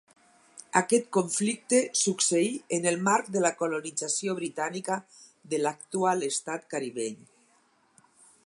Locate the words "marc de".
3.09-3.45